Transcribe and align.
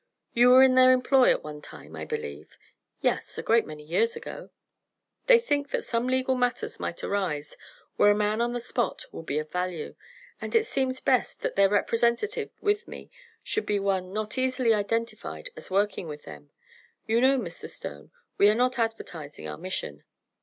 You 0.33 0.49
were 0.49 0.63
in 0.63 0.73
their 0.73 0.93
employ 0.93 1.29
at 1.29 1.43
one 1.43 1.61
time, 1.61 1.95
I 1.95 2.05
believe?" 2.05 2.57
"Yes, 3.01 3.37
a 3.37 3.43
great 3.43 3.67
many 3.67 3.83
years 3.83 4.15
ago." 4.15 4.49
"They 5.27 5.37
think 5.37 5.69
that 5.69 5.83
some 5.83 6.07
legal 6.07 6.33
matters 6.33 6.79
might 6.79 7.03
arise, 7.03 7.55
where 7.97 8.09
a 8.09 8.15
man 8.15 8.41
on 8.41 8.53
the 8.53 8.61
spot 8.61 9.05
would 9.11 9.27
be 9.27 9.37
of 9.37 9.51
value, 9.51 9.93
and 10.41 10.55
it 10.55 10.65
seems 10.65 11.01
best 11.01 11.41
that 11.43 11.55
their 11.55 11.69
representative 11.69 12.49
with 12.61 12.87
me 12.87 13.11
should 13.43 13.67
be 13.67 13.79
one 13.79 14.11
not 14.11 14.39
easily 14.39 14.73
identified 14.73 15.51
as 15.55 15.69
working 15.69 16.07
with 16.07 16.23
them. 16.23 16.49
You 17.05 17.21
know, 17.21 17.37
Mr. 17.37 17.69
Stone, 17.69 18.09
we 18.39 18.49
are 18.49 18.55
not 18.55 18.79
advertising 18.79 19.47
our 19.47 19.55
mission." 19.59 20.03